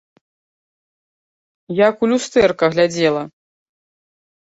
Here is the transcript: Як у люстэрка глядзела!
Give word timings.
Як 1.87 1.95
у 2.07 2.11
люстэрка 2.15 2.65
глядзела! 2.75 3.23